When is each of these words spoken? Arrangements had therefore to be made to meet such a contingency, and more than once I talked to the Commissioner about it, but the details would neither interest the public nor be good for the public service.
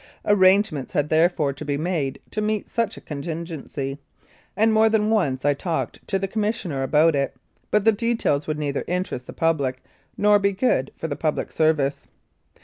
Arrangements 0.25 0.93
had 0.93 1.09
therefore 1.09 1.53
to 1.53 1.63
be 1.63 1.77
made 1.77 2.19
to 2.31 2.41
meet 2.41 2.67
such 2.67 2.97
a 2.97 3.01
contingency, 3.01 3.99
and 4.57 4.73
more 4.73 4.89
than 4.89 5.11
once 5.11 5.45
I 5.45 5.53
talked 5.53 6.07
to 6.07 6.17
the 6.17 6.27
Commissioner 6.27 6.81
about 6.81 7.13
it, 7.15 7.35
but 7.69 7.85
the 7.85 7.91
details 7.91 8.47
would 8.47 8.57
neither 8.57 8.83
interest 8.87 9.27
the 9.27 9.33
public 9.33 9.79
nor 10.17 10.39
be 10.39 10.53
good 10.53 10.89
for 10.97 11.07
the 11.07 11.15
public 11.15 11.51
service. 11.51 12.07